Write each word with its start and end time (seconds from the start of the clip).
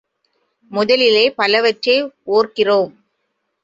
முதலிலே 0.71 1.23
பவலவற்றை 1.37 1.97
ஒர்கிறோம். 2.27 2.93